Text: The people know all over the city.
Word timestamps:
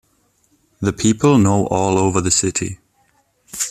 The 0.81 0.93
people 0.93 1.37
know 1.37 1.67
all 1.67 1.95
over 1.99 2.21
the 2.21 2.31
city. 2.31 2.79